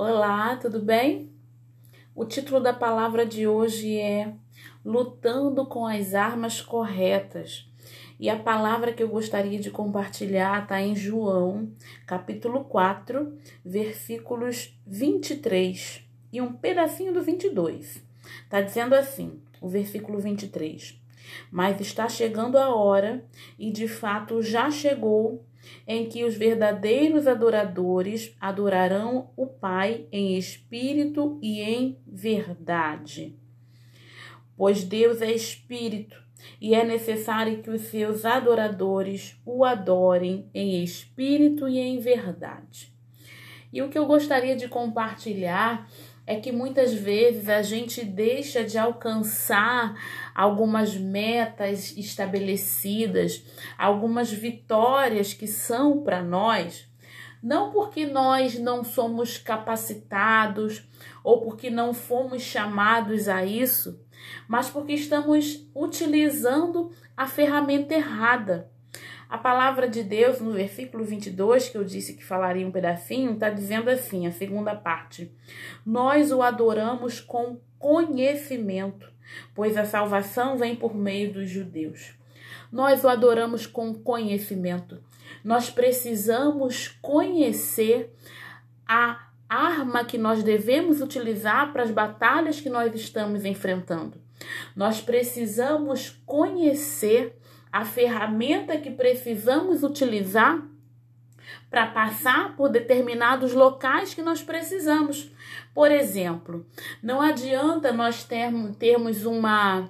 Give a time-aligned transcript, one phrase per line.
[0.00, 1.28] Olá, tudo bem?
[2.14, 4.32] O título da palavra de hoje é
[4.84, 7.68] Lutando com as Armas Corretas.
[8.16, 11.72] E a palavra que eu gostaria de compartilhar está em João,
[12.06, 18.00] capítulo 4, versículos 23 e um pedacinho do 22.
[18.44, 20.96] Está dizendo assim, o versículo 23.
[21.50, 23.24] Mas está chegando a hora,
[23.58, 25.44] e de fato já chegou,
[25.86, 33.36] em que os verdadeiros adoradores adorarão o Pai em espírito e em verdade.
[34.56, 36.16] Pois Deus é espírito
[36.60, 42.92] e é necessário que os seus adoradores o adorem em espírito e em verdade.
[43.72, 45.88] E o que eu gostaria de compartilhar
[46.28, 49.98] é que muitas vezes a gente deixa de alcançar
[50.34, 53.42] algumas metas estabelecidas,
[53.78, 56.86] algumas vitórias que são para nós,
[57.42, 60.86] não porque nós não somos capacitados
[61.24, 63.98] ou porque não fomos chamados a isso,
[64.46, 68.70] mas porque estamos utilizando a ferramenta errada.
[69.28, 73.50] A palavra de Deus, no versículo 22, que eu disse que falaria um pedacinho, está
[73.50, 75.30] dizendo assim, a segunda parte:
[75.84, 79.06] Nós o adoramos com conhecimento,
[79.54, 82.14] pois a salvação vem por meio dos judeus.
[82.72, 85.02] Nós o adoramos com conhecimento.
[85.44, 88.14] Nós precisamos conhecer
[88.86, 94.20] a arma que nós devemos utilizar para as batalhas que nós estamos enfrentando.
[94.74, 97.36] Nós precisamos conhecer
[97.72, 100.62] a ferramenta que precisamos utilizar
[101.70, 105.30] para passar por determinados locais que nós precisamos.
[105.74, 106.66] Por exemplo,
[107.02, 109.88] não adianta nós termos, uma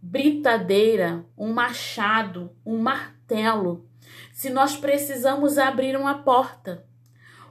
[0.00, 3.84] britadeira, um machado, um martelo,
[4.32, 6.84] se nós precisamos abrir uma porta.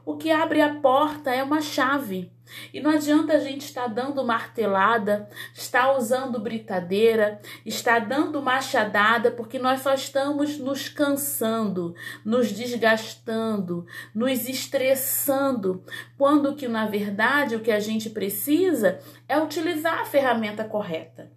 [0.06, 2.32] O que abre a porta é uma chave.
[2.74, 9.60] E não adianta a gente estar dando martelada, estar usando britadeira, estar dando machadada, porque
[9.60, 15.84] nós só estamos nos cansando, nos desgastando, nos estressando,
[16.18, 21.32] quando que na verdade o que a gente precisa é utilizar a ferramenta correta.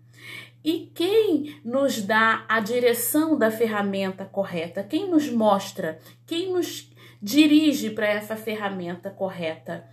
[0.63, 4.83] E quem nos dá a direção da ferramenta correta?
[4.83, 5.99] Quem nos mostra?
[6.27, 9.89] Quem nos dirige para essa ferramenta correta?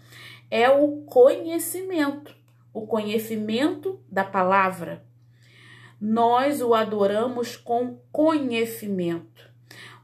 [0.49, 2.35] é o conhecimento,
[2.73, 5.05] o conhecimento da palavra.
[5.99, 9.49] Nós o adoramos com conhecimento.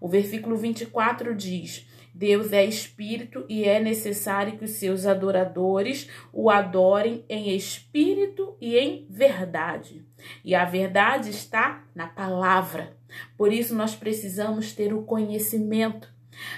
[0.02, 6.50] O versículo 24 diz: Deus é espírito e é necessário que os seus adoradores o
[6.50, 10.06] adorem em espírito e em verdade.
[10.44, 12.98] E a verdade está na palavra.
[13.38, 16.13] Por isso nós precisamos ter o conhecimento.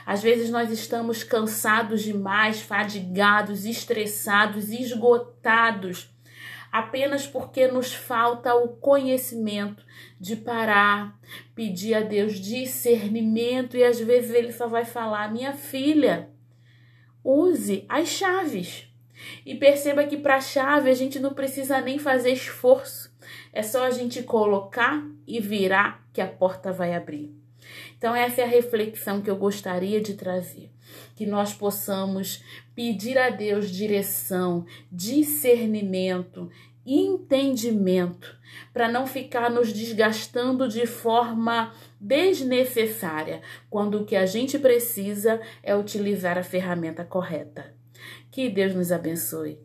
[0.06, 6.10] Às vezes nós estamos cansados demais, fadigados, estressados, esgotados,
[6.72, 9.84] apenas porque nos falta o conhecimento
[10.20, 11.20] de parar,
[11.54, 16.30] pedir a Deus discernimento e às vezes ele só vai falar: "Minha filha,
[17.24, 18.92] use as chaves".
[19.46, 23.14] E perceba que para a chave a gente não precisa nem fazer esforço.
[23.52, 27.45] É só a gente colocar e virar que a porta vai abrir.
[27.98, 30.72] Então, essa é a reflexão que eu gostaria de trazer.
[31.16, 32.44] Que nós possamos
[32.74, 36.50] pedir a Deus direção, discernimento,
[36.86, 38.38] entendimento,
[38.72, 45.76] para não ficar nos desgastando de forma desnecessária, quando o que a gente precisa é
[45.76, 47.74] utilizar a ferramenta correta.
[48.30, 49.60] Que Deus nos abençoe.